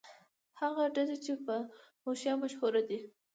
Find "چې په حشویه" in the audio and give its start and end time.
1.25-2.33